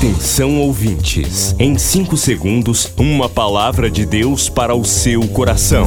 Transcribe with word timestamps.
Atenção 0.00 0.58
ouvintes, 0.58 1.54
em 1.58 1.76
5 1.76 2.16
segundos, 2.16 2.90
uma 2.96 3.28
palavra 3.28 3.90
de 3.90 4.06
Deus 4.06 4.48
para 4.48 4.74
o 4.74 4.82
seu 4.82 5.28
coração. 5.28 5.86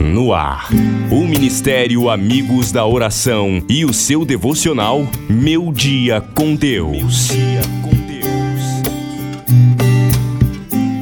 No 0.00 0.32
ar, 0.32 0.70
o 1.10 1.26
Ministério 1.26 2.08
Amigos 2.08 2.72
da 2.72 2.86
Oração 2.86 3.62
e 3.68 3.84
o 3.84 3.92
seu 3.92 4.24
devocional 4.24 5.06
Meu 5.28 5.70
Dia 5.70 6.22
com 6.34 6.54
Deus. 6.54 7.28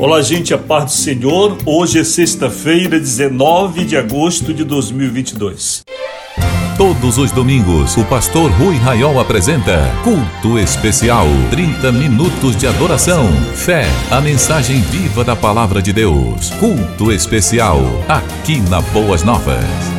Olá, 0.00 0.20
gente, 0.20 0.52
a 0.52 0.58
paz 0.58 0.86
do 0.86 0.90
Senhor. 0.90 1.56
Hoje 1.64 2.00
é 2.00 2.04
sexta-feira, 2.04 2.98
19 2.98 3.84
de 3.84 3.96
agosto 3.96 4.52
de 4.52 4.64
2022. 4.64 5.84
Todos 6.79 7.18
os 7.18 7.32
domingos, 7.32 7.96
o 7.96 8.05
pastor 8.05 8.52
Rui 8.52 8.77
Raiol 8.77 9.19
apresenta 9.19 9.92
Culto 10.05 10.56
Especial. 10.56 11.27
30 11.50 11.91
minutos 11.91 12.56
de 12.56 12.69
adoração, 12.69 13.27
fé, 13.52 13.84
a 14.12 14.20
mensagem 14.20 14.80
viva 14.83 15.24
da 15.24 15.34
palavra 15.34 15.83
de 15.83 15.92
Deus. 15.92 16.50
Culto 16.60 17.10
Especial, 17.10 17.80
aqui 18.09 18.60
na 18.60 18.80
Boas 18.80 19.24
Novas. 19.24 19.98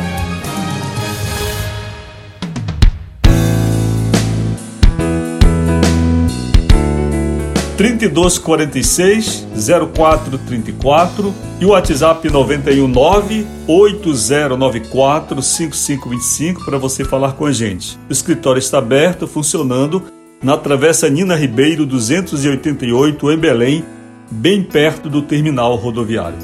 3246 7.80 9.46
0434 9.94 11.34
e 11.58 11.64
o 11.64 11.70
WhatsApp 11.70 12.28
919 12.28 13.46
8094 13.66 15.40
5525 15.40 16.62
para 16.62 16.76
você 16.76 17.06
falar 17.06 17.32
com 17.32 17.46
a 17.46 17.52
gente. 17.52 17.98
O 18.06 18.12
escritório 18.12 18.58
está 18.58 18.76
aberto, 18.76 19.26
funcionando 19.26 20.02
na 20.42 20.58
Travessa 20.58 21.08
Nina 21.08 21.34
Ribeiro 21.34 21.86
288 21.86 23.32
em 23.32 23.38
Belém, 23.38 23.82
bem 24.30 24.62
perto 24.62 25.08
do 25.08 25.22
terminal 25.22 25.74
rodoviário. 25.76 26.36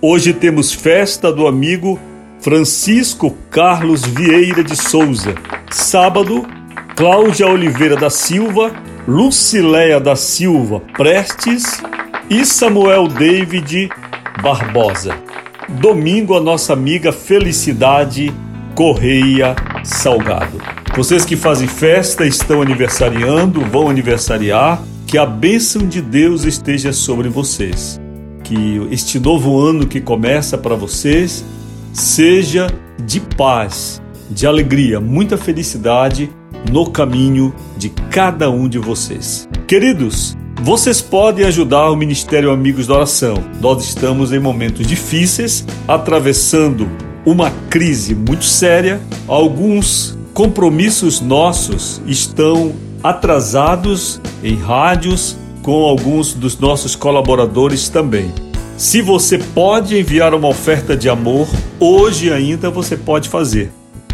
Hoje 0.00 0.32
temos 0.32 0.72
festa 0.72 1.30
do 1.30 1.46
amigo 1.46 2.00
Francisco 2.40 3.36
Carlos 3.50 4.00
Vieira 4.06 4.64
de 4.64 4.76
Souza. 4.76 5.34
Sábado, 5.70 6.46
Cláudia 6.96 7.46
Oliveira 7.48 7.96
da 7.96 8.08
Silva 8.08 8.72
Lucileia 9.08 9.98
da 9.98 10.14
Silva 10.14 10.80
Prestes 10.96 11.82
e 12.28 12.44
Samuel 12.44 13.08
David 13.08 13.88
Barbosa. 14.42 15.16
Domingo, 15.80 16.36
a 16.36 16.40
nossa 16.40 16.74
amiga 16.74 17.10
Felicidade 17.10 18.32
Correia 18.74 19.56
Salgado. 19.82 20.60
Vocês 20.94 21.24
que 21.24 21.34
fazem 21.34 21.66
festa, 21.66 22.26
estão 22.26 22.60
aniversariando, 22.60 23.62
vão 23.62 23.88
aniversariar, 23.88 24.82
que 25.06 25.16
a 25.16 25.24
bênção 25.24 25.86
de 25.86 26.02
Deus 26.02 26.44
esteja 26.44 26.92
sobre 26.92 27.28
vocês. 27.28 27.98
Que 28.44 28.86
este 28.90 29.18
novo 29.18 29.58
ano 29.58 29.86
que 29.86 30.00
começa 30.00 30.58
para 30.58 30.74
vocês 30.74 31.44
seja 31.92 32.66
de 33.04 33.18
paz, 33.20 34.00
de 34.28 34.46
alegria, 34.46 35.00
muita 35.00 35.38
felicidade 35.38 36.30
no 36.70 36.90
caminho 36.90 37.54
de 37.76 37.88
cada 38.10 38.50
um 38.50 38.68
de 38.68 38.78
vocês. 38.78 39.48
Queridos, 39.66 40.36
vocês 40.62 41.00
podem 41.00 41.46
ajudar 41.46 41.90
o 41.90 41.96
Ministério 41.96 42.50
Amigos 42.50 42.86
da 42.86 42.94
Oração. 42.94 43.34
Nós 43.60 43.82
estamos 43.84 44.32
em 44.32 44.38
momentos 44.38 44.86
difíceis, 44.86 45.64
atravessando 45.88 46.88
uma 47.24 47.50
crise 47.70 48.14
muito 48.14 48.44
séria. 48.44 49.00
Alguns 49.26 50.18
compromissos 50.34 51.20
nossos 51.20 52.02
estão 52.06 52.74
atrasados 53.02 54.20
em 54.44 54.54
rádios, 54.54 55.36
com 55.62 55.82
alguns 55.84 56.34
dos 56.34 56.58
nossos 56.58 56.94
colaboradores 56.94 57.88
também. 57.88 58.32
Se 58.76 59.00
você 59.02 59.38
pode 59.38 59.98
enviar 59.98 60.34
uma 60.34 60.48
oferta 60.48 60.96
de 60.96 61.08
amor, 61.08 61.48
hoje 61.78 62.32
ainda 62.32 62.70
você 62.70 62.96
pode 62.96 63.28
fazer 63.28 63.70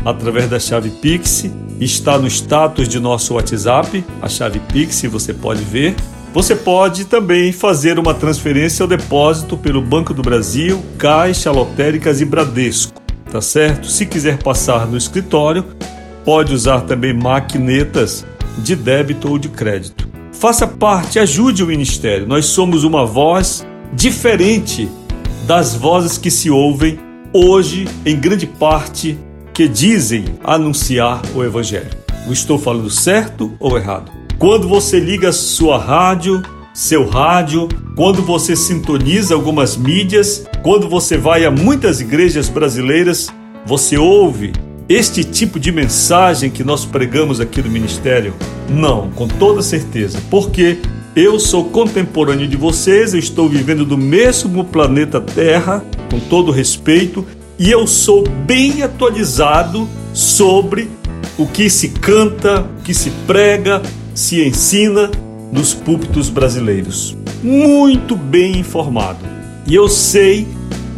através 0.06 0.48
da 0.48 0.60
chave 0.60 0.88
Pix 0.88 1.50
está 1.80 2.16
no 2.16 2.28
status 2.28 2.88
de 2.88 3.00
nosso 3.00 3.34
WhatsApp, 3.34 4.04
a 4.22 4.28
chave 4.28 4.60
Pix, 4.60 5.02
você 5.10 5.34
pode 5.34 5.64
ver. 5.64 5.96
Você 6.32 6.54
pode 6.54 7.06
também 7.06 7.50
fazer 7.50 7.98
uma 7.98 8.14
transferência 8.14 8.84
ao 8.84 8.88
depósito 8.88 9.56
pelo 9.56 9.82
Banco 9.82 10.14
do 10.14 10.22
Brasil, 10.22 10.80
Caixa, 10.96 11.50
Lotéricas 11.50 12.20
e 12.20 12.24
Bradesco, 12.24 13.02
tá 13.32 13.40
certo? 13.40 13.88
Se 13.88 14.06
quiser 14.06 14.40
passar 14.40 14.86
no 14.86 14.96
escritório, 14.96 15.64
pode 16.24 16.54
usar 16.54 16.82
também 16.82 17.12
maquinetas 17.12 18.24
de 18.58 18.76
débito 18.76 19.28
ou 19.28 19.38
de 19.38 19.48
crédito. 19.48 20.08
Faça 20.30 20.68
parte, 20.68 21.18
ajude 21.18 21.64
o 21.64 21.66
ministério. 21.66 22.28
Nós 22.28 22.46
somos 22.46 22.84
uma 22.84 23.04
voz 23.04 23.66
diferente 23.92 24.88
das 25.46 25.74
vozes 25.74 26.16
que 26.16 26.30
se 26.30 26.48
ouvem 26.50 26.98
hoje 27.32 27.88
em 28.04 28.14
grande 28.14 28.46
parte 28.46 29.18
que 29.56 29.66
dizem 29.66 30.26
anunciar 30.44 31.22
o 31.34 31.42
Evangelho. 31.42 31.88
Eu 32.26 32.32
estou 32.34 32.58
falando 32.58 32.90
certo 32.90 33.54
ou 33.58 33.78
errado? 33.78 34.12
Quando 34.38 34.68
você 34.68 35.00
liga 35.00 35.32
sua 35.32 35.78
rádio, 35.78 36.42
seu 36.74 37.08
rádio, 37.08 37.66
quando 37.96 38.20
você 38.20 38.54
sintoniza 38.54 39.32
algumas 39.32 39.74
mídias, 39.74 40.44
quando 40.62 40.90
você 40.90 41.16
vai 41.16 41.46
a 41.46 41.50
muitas 41.50 42.02
igrejas 42.02 42.50
brasileiras, 42.50 43.28
você 43.64 43.96
ouve 43.96 44.52
este 44.90 45.24
tipo 45.24 45.58
de 45.58 45.72
mensagem 45.72 46.50
que 46.50 46.62
nós 46.62 46.84
pregamos 46.84 47.40
aqui 47.40 47.62
no 47.62 47.70
ministério? 47.70 48.34
Não, 48.68 49.10
com 49.12 49.26
toda 49.26 49.62
certeza, 49.62 50.20
porque 50.28 50.80
eu 51.16 51.40
sou 51.40 51.64
contemporâneo 51.70 52.46
de 52.46 52.58
vocês, 52.58 53.14
eu 53.14 53.18
estou 53.18 53.48
vivendo 53.48 53.86
do 53.86 53.96
mesmo 53.96 54.66
planeta 54.66 55.18
Terra, 55.18 55.82
com 56.10 56.20
todo 56.20 56.52
respeito, 56.52 57.24
e 57.58 57.70
eu 57.70 57.86
sou 57.86 58.28
bem 58.28 58.82
atualizado 58.82 59.88
sobre 60.12 60.90
o 61.38 61.46
que 61.46 61.70
se 61.70 61.88
canta, 61.88 62.60
o 62.78 62.82
que 62.82 62.92
se 62.92 63.10
prega, 63.26 63.82
se 64.14 64.46
ensina 64.46 65.10
nos 65.52 65.72
púlpitos 65.72 66.28
brasileiros. 66.28 67.16
Muito 67.42 68.16
bem 68.16 68.58
informado. 68.58 69.20
E 69.66 69.74
eu 69.74 69.88
sei 69.88 70.46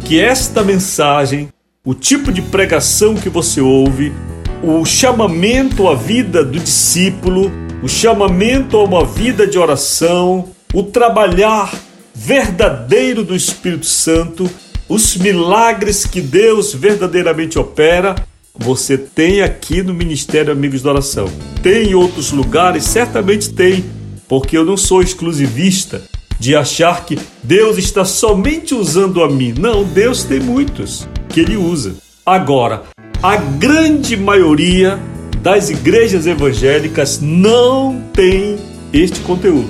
que 0.05 0.19
esta 0.19 0.63
mensagem, 0.63 1.49
o 1.85 1.93
tipo 1.93 2.31
de 2.31 2.41
pregação 2.41 3.15
que 3.15 3.29
você 3.29 3.61
ouve, 3.61 4.13
o 4.61 4.83
chamamento 4.85 5.87
à 5.87 5.95
vida 5.95 6.43
do 6.43 6.59
discípulo, 6.59 7.51
o 7.81 7.87
chamamento 7.87 8.77
a 8.77 8.83
uma 8.83 9.05
vida 9.05 9.47
de 9.47 9.57
oração, 9.57 10.49
o 10.73 10.83
trabalhar 10.83 11.73
verdadeiro 12.13 13.23
do 13.23 13.35
Espírito 13.35 13.85
Santo 13.85 14.49
os 14.89 15.15
milagres 15.15 16.03
que 16.03 16.19
Deus 16.19 16.73
verdadeiramente 16.73 17.59
opera, 17.59 18.15
você 18.57 18.97
tem 18.97 19.41
aqui 19.41 19.83
no 19.83 19.93
Ministério 19.93 20.51
Amigos 20.51 20.81
da 20.81 20.89
Oração. 20.89 21.29
Tem 21.61 21.91
em 21.91 21.93
outros 21.93 22.31
lugares? 22.31 22.85
Certamente 22.85 23.53
tem, 23.53 23.85
porque 24.27 24.57
eu 24.57 24.65
não 24.65 24.75
sou 24.75 25.03
exclusivista 25.03 26.01
de 26.39 26.55
achar 26.55 27.05
que 27.05 27.19
Deus 27.43 27.77
está 27.77 28.03
somente 28.03 28.73
usando 28.73 29.23
a 29.23 29.29
mim. 29.29 29.53
Não, 29.57 29.83
Deus 29.83 30.23
tem 30.23 30.39
muitos 30.39 31.07
que 31.29 31.39
Ele 31.39 31.55
usa. 31.55 31.95
Agora, 32.25 32.83
a 33.21 33.35
grande 33.35 34.17
maioria 34.17 34.99
das 35.41 35.69
igrejas 35.69 36.25
evangélicas 36.25 37.19
não 37.21 38.01
tem 38.11 38.57
este 38.91 39.19
conteúdo. 39.19 39.69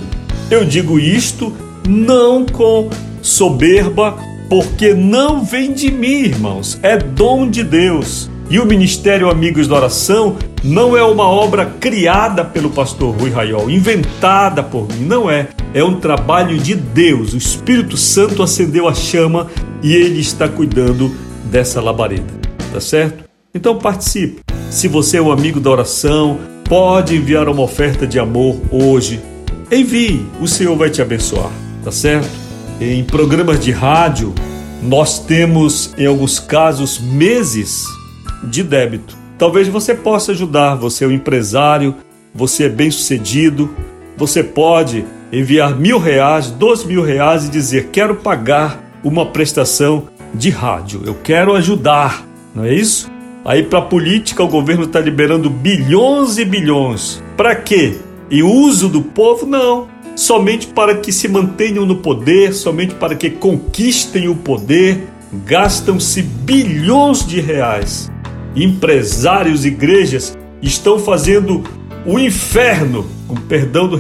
Eu 0.50 0.64
digo 0.64 0.98
isto 0.98 1.54
não 1.88 2.46
com 2.46 2.90
soberba 3.22 4.18
porque 4.50 4.96
não 4.96 5.46
vem 5.46 5.72
de 5.72 5.92
mim, 5.92 6.24
irmãos, 6.24 6.80
é 6.82 6.98
dom 6.98 7.48
de 7.48 7.64
Deus. 7.64 8.30
E 8.50 8.60
o 8.60 8.66
Ministério 8.66 9.30
Amigos 9.30 9.68
da 9.68 9.76
Oração 9.76 10.36
não 10.64 10.98
é 10.98 11.04
uma 11.04 11.28
obra 11.30 11.68
criada 11.80 12.44
pelo 12.44 12.72
pastor 12.72 13.16
Rui 13.16 13.30
Raiol, 13.30 13.70
inventada 13.70 14.64
por 14.64 14.88
mim, 14.88 15.06
não 15.06 15.30
é. 15.30 15.50
É 15.72 15.84
um 15.84 16.00
trabalho 16.00 16.58
de 16.58 16.74
Deus. 16.74 17.34
O 17.34 17.38
Espírito 17.38 17.96
Santo 17.96 18.42
acendeu 18.42 18.88
a 18.88 18.94
chama 18.96 19.46
e 19.84 19.94
ele 19.94 20.20
está 20.20 20.50
cuidando 20.50 21.16
dessa 21.46 21.80
labareda, 21.80 22.34
tá 22.74 22.82
certo? 22.82 23.24
Então 23.54 23.78
participe. 23.78 24.42
Se 24.72 24.88
você 24.88 25.18
é 25.18 25.22
um 25.22 25.32
amigo 25.32 25.60
da 25.60 25.70
oração, 25.70 26.40
pode 26.68 27.16
enviar 27.16 27.48
uma 27.48 27.62
oferta 27.62 28.08
de 28.08 28.18
amor 28.18 28.60
hoje. 28.72 29.20
Envie, 29.72 30.26
o 30.42 30.48
Senhor 30.48 30.76
vai 30.76 30.90
te 30.90 31.04
abençoar, 31.04 31.52
tá 31.84 31.92
certo? 31.92 32.30
Em 32.82 33.04
programas 33.04 33.60
de 33.60 33.72
rádio, 33.72 34.34
nós 34.82 35.20
temos, 35.20 35.94
em 35.98 36.06
alguns 36.06 36.40
casos, 36.40 37.00
meses 37.00 37.86
de 38.44 38.64
débito. 38.64 39.18
Talvez 39.38 39.68
você 39.68 39.94
possa 39.94 40.32
ajudar, 40.32 40.76
você 40.76 41.06
é 41.06 41.08
um 41.08 41.12
empresário, 41.12 41.96
você 42.34 42.66
é 42.66 42.70
bem 42.70 42.92
sucedido, 42.92 43.70
você 44.18 44.44
pode 44.44 45.06
enviar 45.32 45.78
mil 45.78 45.98
reais, 45.98 46.52
dois 46.52 46.84
mil 46.84 47.04
reais 47.04 47.46
e 47.46 47.50
dizer: 47.50 47.90
Quero 47.92 48.16
pagar 48.16 48.84
uma 49.04 49.26
prestação 49.26 50.10
de 50.34 50.50
rádio, 50.50 51.02
eu 51.06 51.16
quero 51.16 51.56
ajudar, 51.56 52.26
não 52.54 52.66
é 52.66 52.74
isso? 52.74 53.10
Aí 53.46 53.64
para 53.64 53.82
política 53.82 54.44
o 54.44 54.48
governo 54.48 54.84
está 54.84 55.00
liberando 55.00 55.50
bilhões 55.50 56.38
e 56.38 56.46
bilhões. 56.46 57.24
Para 57.38 57.56
quê? 57.56 57.96
E 58.30 58.44
uso 58.44 58.90
do 58.90 59.02
povo 59.02 59.46
não. 59.46 59.88
Somente 60.20 60.68
para 60.68 60.98
que 60.98 61.14
se 61.14 61.30
mantenham 61.30 61.86
no 61.86 61.96
poder, 61.96 62.54
somente 62.54 62.94
para 62.94 63.16
que 63.16 63.30
conquistem 63.30 64.28
o 64.28 64.36
poder, 64.36 65.08
gastam-se 65.46 66.22
bilhões 66.22 67.26
de 67.26 67.40
reais. 67.40 68.12
Empresários, 68.54 69.64
igrejas 69.64 70.38
estão 70.62 71.00
fazendo 71.00 71.64
o 72.06 72.20
inferno, 72.20 73.08
com 73.30 73.36
perdão 73.36 73.88
do, 73.88 73.98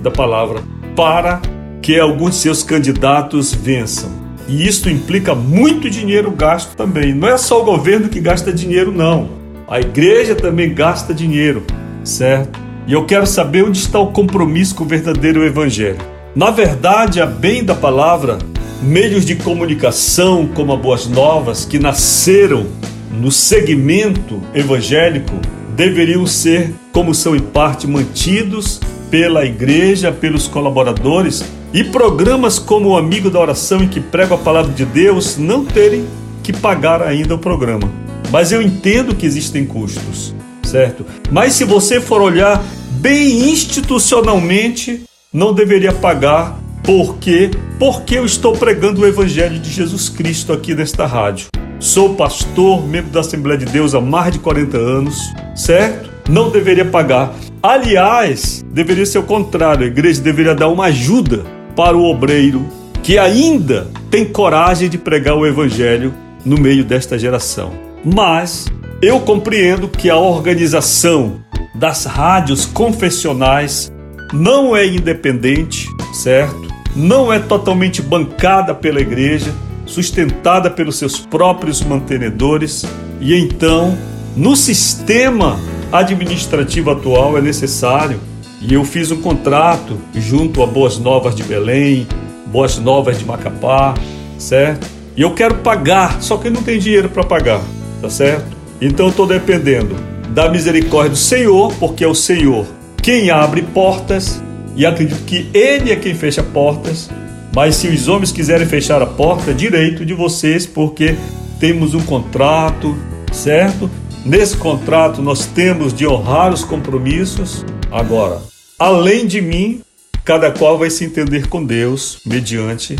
da 0.00 0.08
palavra, 0.08 0.62
para 0.94 1.42
que 1.82 1.98
alguns 1.98 2.36
de 2.36 2.36
seus 2.42 2.62
candidatos 2.62 3.52
vençam. 3.52 4.10
E 4.46 4.68
isso 4.68 4.88
implica 4.88 5.34
muito 5.34 5.90
dinheiro 5.90 6.30
gasto 6.30 6.76
também. 6.76 7.12
Não 7.12 7.26
é 7.26 7.36
só 7.36 7.60
o 7.60 7.64
governo 7.64 8.08
que 8.08 8.20
gasta 8.20 8.52
dinheiro, 8.52 8.92
não. 8.92 9.30
A 9.66 9.80
igreja 9.80 10.36
também 10.36 10.72
gasta 10.72 11.12
dinheiro, 11.12 11.64
certo? 12.04 12.65
E 12.86 12.92
eu 12.92 13.04
quero 13.04 13.26
saber 13.26 13.64
onde 13.64 13.78
está 13.78 13.98
o 13.98 14.12
compromisso 14.12 14.76
com 14.76 14.84
o 14.84 14.86
verdadeiro 14.86 15.44
evangelho. 15.44 15.98
Na 16.36 16.52
verdade, 16.52 17.20
a 17.20 17.26
bem 17.26 17.64
da 17.64 17.74
palavra, 17.74 18.38
meios 18.80 19.24
de 19.24 19.34
comunicação 19.34 20.46
como 20.54 20.72
a 20.72 20.76
Boas 20.76 21.08
Novas, 21.08 21.64
que 21.64 21.80
nasceram 21.80 22.64
no 23.10 23.32
segmento 23.32 24.40
evangélico, 24.54 25.34
deveriam 25.74 26.26
ser, 26.26 26.72
como 26.92 27.12
são 27.12 27.34
em 27.34 27.40
parte, 27.40 27.88
mantidos 27.88 28.80
pela 29.10 29.44
igreja, 29.44 30.12
pelos 30.12 30.46
colaboradores 30.46 31.44
e 31.72 31.82
programas 31.82 32.58
como 32.58 32.90
o 32.90 32.96
Amigo 32.96 33.30
da 33.30 33.40
Oração 33.40 33.82
em 33.82 33.88
que 33.88 34.00
prego 34.00 34.34
a 34.34 34.38
palavra 34.38 34.72
de 34.72 34.84
Deus 34.84 35.36
não 35.36 35.64
terem 35.64 36.04
que 36.40 36.52
pagar 36.52 37.02
ainda 37.02 37.34
o 37.34 37.38
programa. 37.38 37.90
Mas 38.30 38.52
eu 38.52 38.62
entendo 38.62 39.14
que 39.14 39.26
existem 39.26 39.64
custos, 39.64 40.34
certo? 40.66 41.06
Mas 41.30 41.54
se 41.54 41.64
você 41.64 42.00
for 42.00 42.20
olhar 42.20 42.62
bem 43.00 43.50
institucionalmente, 43.50 45.04
não 45.32 45.52
deveria 45.52 45.92
pagar. 45.92 46.58
Por 46.82 47.16
quê? 47.18 47.50
Porque 47.78 48.16
eu 48.16 48.24
estou 48.24 48.52
pregando 48.52 49.00
o 49.00 49.06
Evangelho 49.06 49.58
de 49.58 49.70
Jesus 49.70 50.08
Cristo 50.08 50.52
aqui 50.52 50.74
nesta 50.74 51.06
rádio. 51.06 51.48
Sou 51.78 52.14
pastor, 52.14 52.86
membro 52.86 53.10
da 53.10 53.20
Assembleia 53.20 53.58
de 53.58 53.66
Deus 53.66 53.94
há 53.94 54.00
mais 54.00 54.32
de 54.32 54.38
40 54.38 54.76
anos, 54.76 55.16
certo? 55.54 56.10
Não 56.28 56.50
deveria 56.50 56.84
pagar. 56.84 57.34
Aliás, 57.62 58.64
deveria 58.72 59.04
ser 59.04 59.18
o 59.18 59.24
contrário, 59.24 59.84
a 59.84 59.88
igreja 59.88 60.20
deveria 60.20 60.54
dar 60.54 60.68
uma 60.68 60.86
ajuda 60.86 61.44
para 61.74 61.96
o 61.96 62.04
obreiro 62.04 62.64
que 63.02 63.18
ainda 63.18 63.88
tem 64.10 64.24
coragem 64.24 64.88
de 64.88 64.96
pregar 64.96 65.36
o 65.36 65.46
evangelho 65.46 66.14
no 66.44 66.58
meio 66.58 66.84
desta 66.84 67.18
geração. 67.18 67.72
Mas 68.04 68.66
eu 69.02 69.20
compreendo 69.20 69.88
que 69.88 70.08
a 70.08 70.16
organização 70.16 71.40
das 71.74 72.04
rádios 72.04 72.64
confessionais 72.64 73.92
não 74.32 74.74
é 74.74 74.86
independente, 74.86 75.86
certo? 76.14 76.66
Não 76.94 77.32
é 77.32 77.38
totalmente 77.38 78.00
bancada 78.00 78.74
pela 78.74 79.00
igreja, 79.00 79.54
sustentada 79.84 80.70
pelos 80.70 80.96
seus 80.96 81.20
próprios 81.20 81.82
mantenedores, 81.82 82.84
e 83.20 83.34
então, 83.34 83.96
no 84.34 84.56
sistema 84.56 85.58
administrativo 85.92 86.90
atual 86.90 87.36
é 87.36 87.40
necessário. 87.40 88.18
E 88.60 88.72
eu 88.74 88.84
fiz 88.84 89.10
um 89.10 89.20
contrato 89.20 89.98
junto 90.14 90.62
a 90.62 90.66
Boas 90.66 90.98
Novas 90.98 91.34
de 91.34 91.42
Belém, 91.42 92.06
Boas 92.46 92.78
Novas 92.78 93.18
de 93.18 93.24
Macapá, 93.24 93.94
certo? 94.38 94.88
E 95.14 95.20
eu 95.20 95.34
quero 95.34 95.56
pagar, 95.56 96.20
só 96.22 96.38
que 96.38 96.48
não 96.48 96.62
tem 96.62 96.78
dinheiro 96.78 97.10
para 97.10 97.22
pagar, 97.22 97.60
tá 98.00 98.08
certo? 98.08 98.55
Então 98.80 99.06
eu 99.06 99.10
estou 99.10 99.26
dependendo 99.26 99.96
da 100.30 100.48
misericórdia 100.50 101.10
do 101.10 101.16
Senhor, 101.16 101.72
porque 101.78 102.04
é 102.04 102.08
o 102.08 102.14
Senhor 102.14 102.66
quem 103.02 103.30
abre 103.30 103.62
portas, 103.62 104.42
e 104.74 104.84
acredito 104.84 105.24
que 105.24 105.48
Ele 105.54 105.92
é 105.92 105.96
quem 105.96 106.14
fecha 106.14 106.42
portas. 106.42 107.08
Mas 107.54 107.76
se 107.76 107.86
os 107.86 108.08
homens 108.08 108.32
quiserem 108.32 108.66
fechar 108.66 109.00
a 109.00 109.06
porta, 109.06 109.52
é 109.52 109.54
direito 109.54 110.04
de 110.04 110.12
vocês, 110.12 110.66
porque 110.66 111.16
temos 111.60 111.94
um 111.94 112.02
contrato, 112.02 112.96
certo? 113.32 113.88
Nesse 114.24 114.56
contrato 114.56 115.22
nós 115.22 115.46
temos 115.46 115.94
de 115.94 116.06
honrar 116.06 116.52
os 116.52 116.64
compromissos. 116.64 117.64
Agora, 117.92 118.42
além 118.76 119.24
de 119.24 119.40
mim, 119.40 119.82
cada 120.24 120.50
qual 120.50 120.76
vai 120.76 120.90
se 120.90 121.04
entender 121.04 121.46
com 121.46 121.64
Deus 121.64 122.18
mediante 122.26 122.96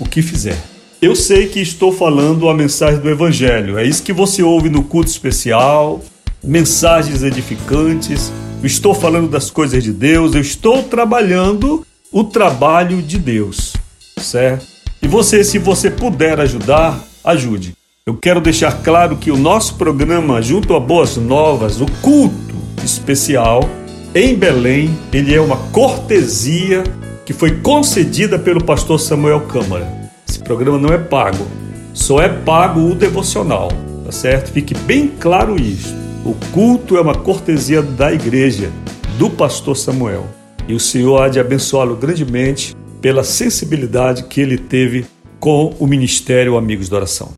o 0.00 0.04
que 0.04 0.20
fizer. 0.20 0.73
Eu 1.04 1.14
sei 1.14 1.48
que 1.48 1.60
estou 1.60 1.92
falando 1.92 2.48
a 2.48 2.54
mensagem 2.54 2.98
do 2.98 3.10
Evangelho, 3.10 3.76
é 3.76 3.84
isso 3.84 4.02
que 4.02 4.10
você 4.10 4.42
ouve 4.42 4.70
no 4.70 4.82
culto 4.82 5.10
especial, 5.10 6.02
mensagens 6.42 7.22
edificantes. 7.22 8.32
Eu 8.62 8.66
estou 8.66 8.94
falando 8.94 9.28
das 9.28 9.50
coisas 9.50 9.84
de 9.84 9.92
Deus, 9.92 10.34
eu 10.34 10.40
estou 10.40 10.82
trabalhando 10.82 11.86
o 12.10 12.24
trabalho 12.24 13.02
de 13.02 13.18
Deus, 13.18 13.74
certo? 14.16 14.64
E 15.02 15.06
você, 15.06 15.44
se 15.44 15.58
você 15.58 15.90
puder 15.90 16.40
ajudar, 16.40 16.98
ajude. 17.22 17.74
Eu 18.06 18.16
quero 18.16 18.40
deixar 18.40 18.72
claro 18.82 19.16
que 19.16 19.30
o 19.30 19.36
nosso 19.36 19.74
programa, 19.74 20.40
junto 20.40 20.74
a 20.74 20.80
Boas 20.80 21.18
Novas, 21.18 21.82
o 21.82 21.86
culto 22.00 22.54
especial 22.82 23.68
em 24.14 24.34
Belém, 24.34 24.98
ele 25.12 25.34
é 25.34 25.40
uma 25.40 25.58
cortesia 25.70 26.82
que 27.26 27.34
foi 27.34 27.60
concedida 27.60 28.38
pelo 28.38 28.64
pastor 28.64 28.98
Samuel 28.98 29.42
Câmara. 29.42 30.03
Esse 30.34 30.42
programa 30.42 30.76
não 30.78 30.92
é 30.92 30.98
pago, 30.98 31.46
só 31.92 32.20
é 32.20 32.28
pago 32.28 32.80
o 32.90 32.92
devocional, 32.92 33.68
tá 34.04 34.10
certo? 34.10 34.50
Fique 34.50 34.74
bem 34.74 35.06
claro 35.06 35.54
isso. 35.54 35.94
O 36.24 36.34
culto 36.52 36.96
é 36.96 37.00
uma 37.00 37.14
cortesia 37.14 37.80
da 37.80 38.12
igreja, 38.12 38.68
do 39.16 39.30
pastor 39.30 39.76
Samuel. 39.76 40.26
E 40.66 40.74
o 40.74 40.80
Senhor 40.80 41.22
há 41.22 41.28
de 41.28 41.38
abençoá-lo 41.38 41.94
grandemente 41.94 42.74
pela 43.00 43.22
sensibilidade 43.22 44.24
que 44.24 44.40
ele 44.40 44.58
teve 44.58 45.06
com 45.38 45.72
o 45.78 45.86
ministério 45.86 46.56
Amigos 46.56 46.88
da 46.88 46.96
Oração. 46.96 47.28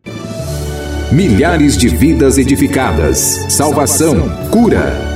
Milhares 1.12 1.76
de 1.76 1.88
vidas 1.88 2.38
edificadas, 2.38 3.44
salvação, 3.50 4.26
cura. 4.50 5.15